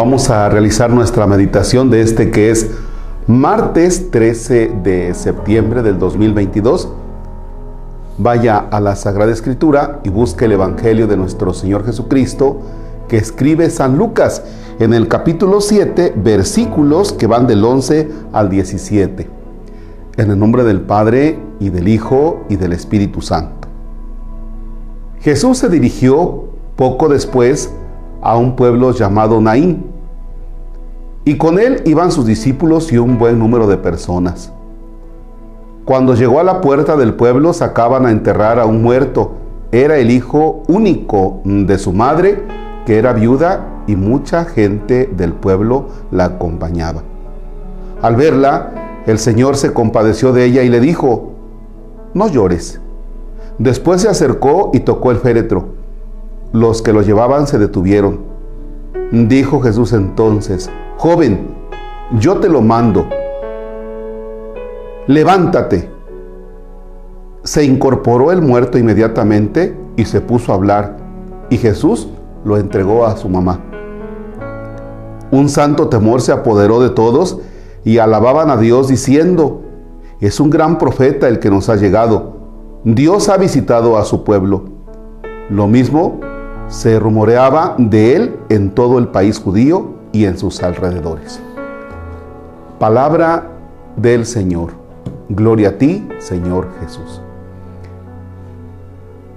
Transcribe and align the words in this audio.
Vamos 0.00 0.30
a 0.30 0.48
realizar 0.48 0.88
nuestra 0.88 1.26
meditación 1.26 1.90
de 1.90 2.00
este 2.00 2.30
que 2.30 2.50
es 2.50 2.70
martes 3.26 4.10
13 4.10 4.72
de 4.82 5.12
septiembre 5.12 5.82
del 5.82 5.98
2022. 5.98 6.88
Vaya 8.16 8.56
a 8.56 8.80
la 8.80 8.96
Sagrada 8.96 9.30
Escritura 9.30 10.00
y 10.02 10.08
busque 10.08 10.46
el 10.46 10.52
Evangelio 10.52 11.06
de 11.06 11.18
nuestro 11.18 11.52
Señor 11.52 11.84
Jesucristo 11.84 12.62
que 13.08 13.18
escribe 13.18 13.68
San 13.68 13.98
Lucas 13.98 14.42
en 14.78 14.94
el 14.94 15.06
capítulo 15.06 15.60
7, 15.60 16.14
versículos 16.16 17.12
que 17.12 17.26
van 17.26 17.46
del 17.46 17.62
11 17.62 18.08
al 18.32 18.48
17. 18.48 19.28
En 20.16 20.30
el 20.30 20.38
nombre 20.38 20.64
del 20.64 20.80
Padre 20.80 21.38
y 21.60 21.68
del 21.68 21.88
Hijo 21.88 22.46
y 22.48 22.56
del 22.56 22.72
Espíritu 22.72 23.20
Santo. 23.20 23.68
Jesús 25.20 25.58
se 25.58 25.68
dirigió 25.68 26.44
poco 26.74 27.10
después 27.10 27.70
a 28.22 28.36
un 28.36 28.56
pueblo 28.56 28.92
llamado 28.92 29.42
Naín. 29.42 29.89
Y 31.24 31.36
con 31.36 31.58
él 31.58 31.82
iban 31.84 32.12
sus 32.12 32.26
discípulos 32.26 32.92
y 32.92 32.98
un 32.98 33.18
buen 33.18 33.38
número 33.38 33.66
de 33.66 33.76
personas. 33.76 34.52
Cuando 35.84 36.14
llegó 36.14 36.40
a 36.40 36.44
la 36.44 36.60
puerta 36.60 36.96
del 36.96 37.14
pueblo 37.14 37.52
sacaban 37.52 38.06
a 38.06 38.10
enterrar 38.10 38.58
a 38.58 38.66
un 38.66 38.82
muerto. 38.82 39.32
Era 39.72 39.98
el 39.98 40.10
hijo 40.10 40.62
único 40.68 41.40
de 41.44 41.78
su 41.78 41.92
madre, 41.92 42.42
que 42.86 42.98
era 42.98 43.12
viuda, 43.12 43.82
y 43.86 43.96
mucha 43.96 44.44
gente 44.44 45.10
del 45.16 45.32
pueblo 45.32 45.86
la 46.10 46.26
acompañaba. 46.26 47.02
Al 48.02 48.16
verla, 48.16 49.02
el 49.06 49.18
Señor 49.18 49.56
se 49.56 49.72
compadeció 49.72 50.32
de 50.32 50.44
ella 50.44 50.62
y 50.62 50.68
le 50.68 50.80
dijo, 50.80 51.32
no 52.14 52.28
llores. 52.28 52.80
Después 53.58 54.02
se 54.02 54.08
acercó 54.08 54.70
y 54.72 54.80
tocó 54.80 55.10
el 55.10 55.18
féretro. 55.18 55.68
Los 56.52 56.82
que 56.82 56.92
lo 56.92 57.02
llevaban 57.02 57.46
se 57.46 57.58
detuvieron. 57.58 58.20
Dijo 59.12 59.60
Jesús 59.60 59.92
entonces, 59.92 60.70
joven, 61.00 61.46
yo 62.18 62.40
te 62.40 62.48
lo 62.50 62.60
mando, 62.60 63.08
levántate. 65.06 65.88
Se 67.42 67.64
incorporó 67.64 68.32
el 68.32 68.42
muerto 68.42 68.76
inmediatamente 68.76 69.74
y 69.96 70.04
se 70.04 70.20
puso 70.20 70.52
a 70.52 70.56
hablar, 70.56 70.98
y 71.48 71.56
Jesús 71.56 72.10
lo 72.44 72.58
entregó 72.58 73.06
a 73.06 73.16
su 73.16 73.30
mamá. 73.30 73.60
Un 75.30 75.48
santo 75.48 75.88
temor 75.88 76.20
se 76.20 76.32
apoderó 76.32 76.82
de 76.82 76.90
todos 76.90 77.38
y 77.82 77.96
alababan 77.96 78.50
a 78.50 78.58
Dios 78.58 78.88
diciendo, 78.88 79.62
es 80.20 80.38
un 80.38 80.50
gran 80.50 80.76
profeta 80.76 81.28
el 81.28 81.38
que 81.38 81.48
nos 81.48 81.70
ha 81.70 81.76
llegado. 81.76 82.34
Dios 82.84 83.30
ha 83.30 83.38
visitado 83.38 83.96
a 83.96 84.04
su 84.04 84.22
pueblo. 84.22 84.64
Lo 85.48 85.66
mismo 85.66 86.20
se 86.68 86.98
rumoreaba 86.98 87.74
de 87.78 88.16
él 88.16 88.36
en 88.50 88.74
todo 88.74 88.98
el 88.98 89.08
país 89.08 89.38
judío 89.38 89.98
y 90.12 90.24
en 90.24 90.38
sus 90.38 90.62
alrededores. 90.62 91.40
Palabra 92.78 93.46
del 93.96 94.26
Señor. 94.26 94.72
Gloria 95.28 95.70
a 95.70 95.78
ti, 95.78 96.08
Señor 96.18 96.68
Jesús. 96.80 97.22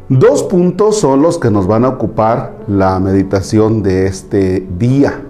Dos 0.09 0.43
puntos 0.43 0.97
son 0.99 1.21
los 1.21 1.37
que 1.37 1.49
nos 1.49 1.65
van 1.65 1.85
a 1.85 1.89
ocupar 1.89 2.53
la 2.67 2.99
meditación 2.99 3.83
de 3.83 4.05
este 4.07 4.67
día. 4.77 5.21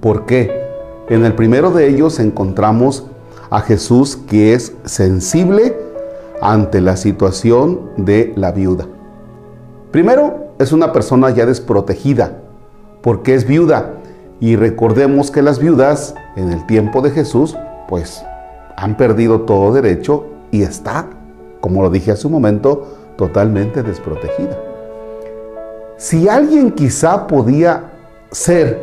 ¿Por 0.00 0.26
qué? 0.26 0.64
En 1.08 1.24
el 1.24 1.34
primero 1.34 1.70
de 1.70 1.88
ellos 1.88 2.18
encontramos 2.20 3.06
a 3.50 3.60
Jesús 3.60 4.16
que 4.16 4.54
es 4.54 4.74
sensible 4.84 5.76
ante 6.40 6.80
la 6.80 6.96
situación 6.96 7.90
de 7.96 8.32
la 8.36 8.52
viuda. 8.52 8.86
Primero, 9.90 10.48
es 10.58 10.72
una 10.72 10.92
persona 10.92 11.30
ya 11.30 11.46
desprotegida 11.46 12.38
porque 13.02 13.34
es 13.34 13.46
viuda. 13.46 13.94
Y 14.44 14.56
recordemos 14.56 15.30
que 15.30 15.40
las 15.40 15.58
viudas 15.58 16.14
en 16.36 16.52
el 16.52 16.66
tiempo 16.66 17.00
de 17.00 17.10
Jesús, 17.10 17.56
pues 17.88 18.22
han 18.76 18.94
perdido 18.94 19.40
todo 19.40 19.72
derecho 19.72 20.26
y 20.50 20.64
está, 20.64 21.06
como 21.62 21.80
lo 21.80 21.88
dije 21.88 22.10
hace 22.10 22.26
un 22.26 22.34
momento, 22.34 22.86
totalmente 23.16 23.82
desprotegida. 23.82 24.60
Si 25.96 26.28
alguien 26.28 26.72
quizá 26.72 27.26
podía 27.26 27.84
ser 28.32 28.78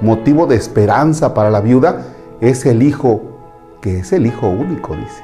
motivo 0.00 0.48
de 0.48 0.56
esperanza 0.56 1.34
para 1.34 1.52
la 1.52 1.60
viuda, 1.60 2.02
es 2.40 2.66
el 2.66 2.82
hijo, 2.82 3.22
que 3.80 4.00
es 4.00 4.12
el 4.12 4.26
hijo 4.26 4.48
único, 4.48 4.96
dice. 4.96 5.22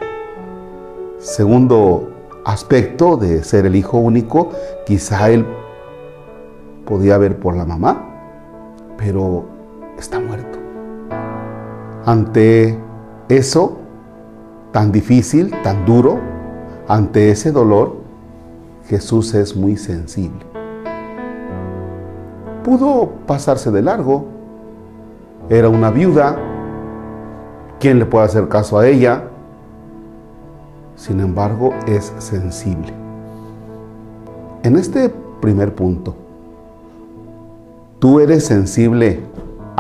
Segundo 1.19 2.09
aspecto 2.45 3.17
de 3.17 3.43
ser 3.43 3.67
el 3.67 3.75
hijo 3.75 3.99
único, 3.99 4.51
quizá 4.87 5.29
él 5.31 5.45
podía 6.85 7.19
ver 7.19 7.41
por 7.41 7.57
la 7.57 7.65
mamá, 7.65 8.11
pero 8.97 9.52
está 10.03 10.21
muerto. 10.21 10.59
Ante 12.05 12.79
eso 13.29 13.79
tan 14.73 14.91
difícil, 14.91 15.55
tan 15.63 15.87
duro, 15.87 16.19
ante 16.89 17.31
ese 17.31 17.53
dolor, 17.53 17.97
Jesús 18.87 19.33
es 19.35 19.57
muy 19.57 19.77
sensible. 19.77 20.45
Pudo 22.65 23.13
pasarse 23.27 23.71
de 23.71 23.83
largo. 23.83 24.27
Era 25.49 25.69
una 25.69 25.91
viuda. 25.91 26.37
¿Quién 27.81 27.99
le 27.99 28.07
puede 28.07 28.25
hacer 28.25 28.49
caso 28.49 28.79
a 28.79 28.87
ella? 28.87 29.25
Sin 30.97 31.21
embargo, 31.21 31.73
es 31.87 32.13
sensible. 32.19 32.93
En 34.63 34.77
este 34.77 35.13
primer 35.41 35.75
punto, 35.75 36.15
¿Tú 38.03 38.19
eres 38.19 38.45
sensible 38.45 39.21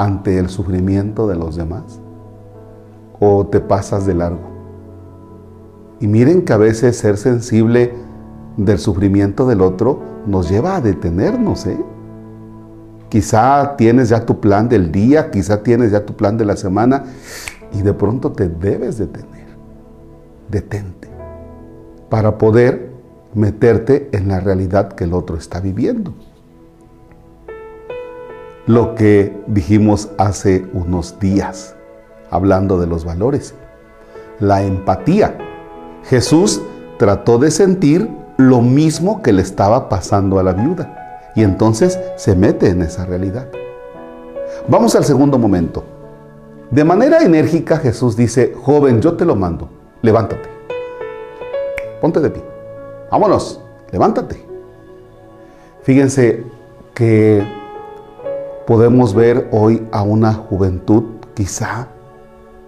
ante 0.02 0.38
el 0.38 0.48
sufrimiento 0.48 1.28
de 1.28 1.36
los 1.36 1.56
demás? 1.56 2.00
¿O 3.20 3.46
te 3.46 3.60
pasas 3.60 4.04
de 4.04 4.14
largo? 4.14 4.50
Y 6.00 6.08
miren 6.08 6.42
que 6.44 6.52
a 6.52 6.56
veces 6.56 6.96
ser 6.96 7.16
sensible 7.16 7.94
del 8.56 8.78
sufrimiento 8.78 9.46
del 9.46 9.60
otro 9.60 10.00
nos 10.26 10.50
lleva 10.50 10.76
a 10.76 10.80
detenernos, 10.80 11.66
¿eh? 11.66 11.78
Quizá 13.08 13.76
tienes 13.76 14.08
ya 14.08 14.24
tu 14.26 14.40
plan 14.40 14.68
del 14.68 14.90
día, 14.90 15.30
quizá 15.30 15.62
tienes 15.62 15.92
ya 15.92 16.04
tu 16.04 16.14
plan 16.16 16.36
de 16.36 16.46
la 16.46 16.56
semana 16.56 17.04
y 17.72 17.82
de 17.82 17.92
pronto 17.92 18.32
te 18.32 18.48
debes 18.48 18.98
detener. 18.98 19.46
Detente 20.50 21.08
para 22.08 22.38
poder 22.38 22.90
meterte 23.34 24.08
en 24.12 24.28
la 24.28 24.40
realidad 24.40 24.92
que 24.92 25.04
el 25.04 25.14
otro 25.14 25.36
está 25.36 25.60
viviendo 25.60 26.14
lo 28.66 28.94
que 28.94 29.36
dijimos 29.46 30.10
hace 30.18 30.66
unos 30.72 31.18
días, 31.18 31.74
hablando 32.30 32.78
de 32.78 32.86
los 32.86 33.04
valores. 33.04 33.54
La 34.38 34.62
empatía. 34.62 35.36
Jesús 36.04 36.62
trató 36.98 37.38
de 37.38 37.50
sentir 37.50 38.08
lo 38.36 38.60
mismo 38.60 39.22
que 39.22 39.32
le 39.32 39.42
estaba 39.42 39.88
pasando 39.88 40.38
a 40.38 40.42
la 40.42 40.52
viuda 40.52 41.30
y 41.34 41.42
entonces 41.42 41.98
se 42.16 42.34
mete 42.34 42.68
en 42.68 42.82
esa 42.82 43.04
realidad. 43.04 43.48
Vamos 44.68 44.94
al 44.94 45.04
segundo 45.04 45.38
momento. 45.38 45.84
De 46.70 46.84
manera 46.84 47.22
enérgica 47.22 47.76
Jesús 47.78 48.16
dice, 48.16 48.54
joven, 48.60 49.00
yo 49.00 49.14
te 49.14 49.24
lo 49.24 49.36
mando, 49.36 49.68
levántate. 50.02 50.48
Ponte 52.00 52.20
de 52.20 52.30
pie. 52.30 52.42
Vámonos, 53.10 53.60
levántate. 53.90 54.44
Fíjense 55.82 56.44
que 56.94 57.61
podemos 58.66 59.14
ver 59.14 59.48
hoy 59.52 59.86
a 59.92 60.02
una 60.02 60.32
juventud 60.32 61.04
quizá 61.34 61.88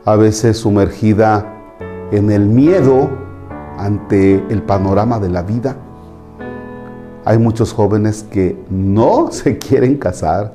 a 0.05 0.17
veces 0.17 0.59
sumergida 0.59 1.47
en 2.11 2.31
el 2.31 2.47
miedo 2.47 3.09
ante 3.79 4.35
el 4.49 4.63
panorama 4.63 5.19
de 5.19 5.31
la 5.31 5.43
vida. 5.43 5.77
Hay 7.25 7.39
muchos 7.39 7.73
jóvenes 7.73 8.25
que 8.31 8.63
no 8.69 9.29
se 9.31 9.59
quieren 9.59 9.97
casar, 9.97 10.55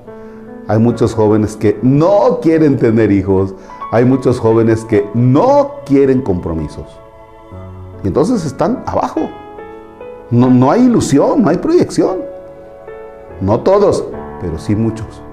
hay 0.68 0.80
muchos 0.80 1.16
jóvenes 1.16 1.56
que 1.56 1.80
no 1.81 2.40
quieren 2.42 2.78
tener 2.78 3.12
hijos, 3.12 3.56
hay 3.92 4.06
muchos 4.06 4.40
jóvenes 4.40 4.86
que 4.86 5.08
no 5.16 5.72
quieren 5.86 6.22
compromisos. 6.22 6.86
Y 8.04 8.08
entonces 8.08 8.46
están 8.46 8.84
abajo. 8.86 9.22
No, 10.30 10.48
no 10.50 10.72
hay 10.72 10.84
ilusión, 10.84 11.42
no 11.42 11.50
hay 11.50 11.58
proyección. 11.58 12.19
No 13.42 13.62
todos, 13.62 14.06
pero 14.42 14.60
sí 14.60 14.75
muchos. 14.75 15.24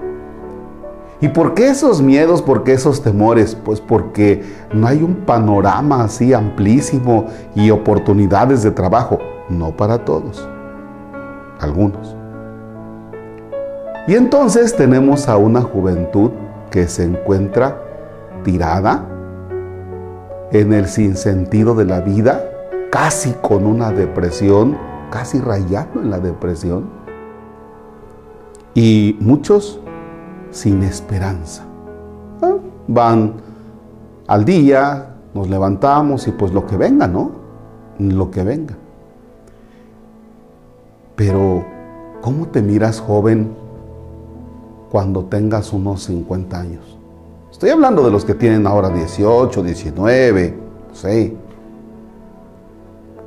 ¿Y 1.19 1.29
por 1.29 1.55
qué 1.55 1.69
esos 1.69 2.01
miedos? 2.01 2.43
¿Por 2.43 2.63
qué 2.63 2.73
esos 2.73 3.01
temores? 3.01 3.55
Pues 3.55 3.81
porque 3.81 4.43
no 4.71 4.85
hay 4.85 5.01
un 5.01 5.15
panorama 5.25 6.03
así 6.03 6.31
amplísimo 6.33 7.25
y 7.55 7.71
oportunidades 7.71 8.61
de 8.61 8.69
trabajo. 8.69 9.17
No 9.49 9.75
para 9.75 10.05
todos, 10.05 10.47
algunos. 11.59 12.15
Y 14.07 14.13
entonces 14.13 14.75
tenemos 14.75 15.27
a 15.27 15.37
una 15.37 15.61
juventud 15.61 16.31
que 16.69 16.87
se 16.87 17.03
encuentra 17.03 17.81
tirada 18.43 19.03
en 20.51 20.73
el 20.73 20.87
sinsentido 20.87 21.73
de 21.73 21.85
la 21.85 22.01
vida, 22.01 22.43
casi 22.91 23.31
con 23.41 23.65
una 23.65 23.91
depresión, 23.91 24.77
casi 25.09 25.39
rayando 25.39 26.01
en 26.01 26.11
la 26.11 26.19
depresión. 26.19 26.89
Y 28.75 29.17
muchos 29.19 29.81
sin 30.57 30.81
esperanza. 30.81 31.63
Ah, 32.41 32.55
van 32.87 33.33
al 34.27 34.43
día, 34.43 35.15
nos 35.33 35.47
levantamos 35.49 36.27
y 36.27 36.31
pues 36.31 36.51
lo 36.51 36.65
que 36.65 36.77
venga, 36.77 37.07
¿no? 37.07 37.31
Lo 37.99 38.31
que 38.31 38.43
venga. 38.43 38.75
Pero, 41.15 41.63
¿cómo 42.21 42.47
te 42.47 42.61
miras 42.61 42.99
joven 42.99 43.55
cuando 44.89 45.25
tengas 45.25 45.73
unos 45.73 46.03
50 46.03 46.59
años? 46.59 46.97
Estoy 47.51 47.69
hablando 47.69 48.03
de 48.03 48.11
los 48.11 48.25
que 48.25 48.33
tienen 48.33 48.67
ahora 48.67 48.89
18, 48.89 49.63
19, 49.63 50.57
no 50.89 50.95
sé. 50.95 51.35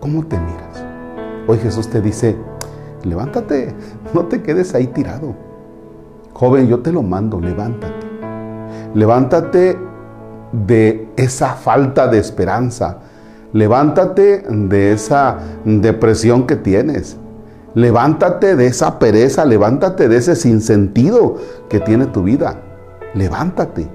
¿Cómo 0.01 0.25
te 0.27 0.39
miras? 0.39 0.85
Hoy 1.47 1.59
Jesús 1.59 1.89
te 1.89 2.01
dice, 2.01 2.37
levántate, 3.05 3.75
no 4.15 4.25
te 4.27 4.43
quedes 4.43 4.75
ahí 4.75 4.89
tirado. 4.89 5.50
Joven, 6.33 6.69
yo 6.69 6.81
te 6.81 6.93
lo 6.93 7.03
mando, 7.03 7.41
levántate. 7.41 8.07
Levántate 8.95 9.79
de 10.53 11.09
esa 11.17 11.55
falta 11.55 12.09
de 12.09 12.19
esperanza. 12.19 12.99
Levántate 13.53 14.45
de 14.49 14.93
esa 14.93 15.39
depresión 15.65 16.47
que 16.47 16.57
tienes. 16.57 17.17
Levántate 17.75 18.57
de 18.57 18.67
esa 18.67 18.99
pereza, 18.99 19.45
levántate 19.45 20.09
de 20.09 20.17
ese 20.17 20.35
sinsentido 20.35 21.37
que 21.69 21.81
tiene 21.81 22.07
tu 22.07 22.23
vida. 22.23 22.57
Levántate. 23.15 23.89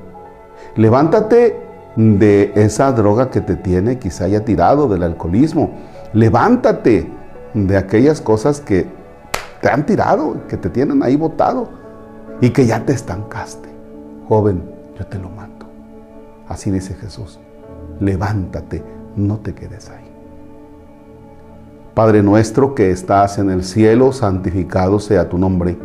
Levántate 0.75 1.61
de 1.95 2.51
esa 2.55 2.91
droga 2.91 3.29
que 3.29 3.41
te 3.41 3.55
tiene 3.55 3.97
quizá 3.97 4.25
haya 4.25 4.43
tirado, 4.43 4.87
del 4.87 5.03
alcoholismo. 5.03 5.71
Levántate 6.13 7.09
de 7.53 7.77
aquellas 7.77 8.21
cosas 8.21 8.59
que 8.59 8.85
te 9.61 9.69
han 9.69 9.85
tirado, 9.85 10.35
que 10.47 10.57
te 10.57 10.69
tienen 10.69 11.01
ahí 11.01 11.15
botado 11.15 11.84
y 12.41 12.49
que 12.49 12.65
ya 12.65 12.85
te 12.85 12.93
estancaste. 12.93 13.69
Joven, 14.27 14.63
yo 14.97 15.05
te 15.05 15.19
lo 15.19 15.29
mando. 15.29 15.65
Así 16.47 16.71
dice 16.71 16.93
Jesús. 16.95 17.39
Levántate, 17.99 18.83
no 19.15 19.37
te 19.37 19.53
quedes 19.53 19.89
ahí. 19.89 20.05
Padre 21.93 22.21
nuestro 22.21 22.75
que 22.75 22.91
estás 22.91 23.37
en 23.37 23.49
el 23.49 23.63
cielo, 23.63 24.11
santificado 24.11 24.99
sea 24.99 25.29
tu 25.29 25.37
nombre. 25.37 25.77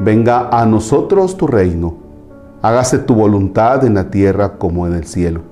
Venga 0.00 0.48
a 0.48 0.64
nosotros 0.64 1.36
tu 1.36 1.46
reino. 1.46 1.94
Hágase 2.62 2.98
tu 2.98 3.14
voluntad 3.14 3.84
en 3.84 3.94
la 3.94 4.10
tierra 4.10 4.56
como 4.56 4.86
en 4.86 4.94
el 4.94 5.04
cielo. 5.04 5.42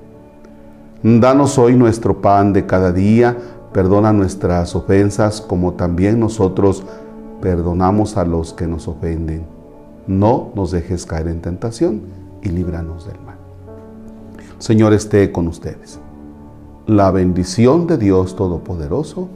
Danos 1.03 1.59
hoy 1.59 1.75
nuestro 1.75 2.19
pan 2.19 2.51
de 2.51 2.65
cada 2.65 2.91
día. 2.91 3.37
Perdona 3.71 4.11
nuestras 4.11 4.75
ofensas 4.75 5.39
como 5.39 5.73
también 5.73 6.19
nosotros 6.19 6.83
perdonamos 7.41 8.17
a 8.17 8.25
los 8.25 8.53
que 8.53 8.65
nos 8.65 8.87
ofenden. 8.87 9.54
No 10.07 10.51
nos 10.55 10.71
dejes 10.71 11.05
caer 11.05 11.27
en 11.27 11.41
tentación 11.41 12.01
y 12.41 12.49
líbranos 12.49 13.05
del 13.05 13.19
mal. 13.21 13.37
Señor 14.59 14.93
esté 14.93 15.31
con 15.31 15.47
ustedes. 15.47 15.99
La 16.87 17.11
bendición 17.11 17.87
de 17.87 17.97
Dios 17.97 18.35
Todopoderoso, 18.35 19.29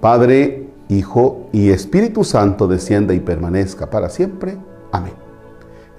Padre, 0.00 0.68
Hijo 0.88 1.46
y 1.52 1.70
Espíritu 1.70 2.24
Santo 2.24 2.66
descienda 2.66 3.14
y 3.14 3.20
permanezca 3.20 3.88
para 3.88 4.08
siempre. 4.08 4.58
Amén. 4.90 5.14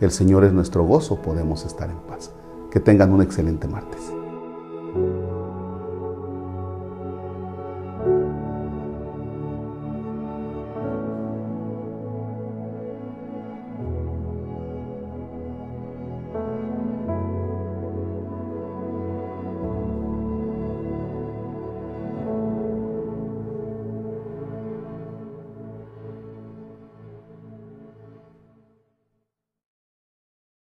El 0.02 0.12
Señor 0.12 0.44
es 0.44 0.52
nuestro 0.52 0.84
gozo, 0.84 1.16
podemos 1.22 1.66
estar 1.66 1.90
en 1.90 1.98
paz. 2.08 2.32
Que 2.70 2.80
tengan 2.80 3.14
un 3.14 3.22
excelente 3.22 3.68
martes. 3.68 4.12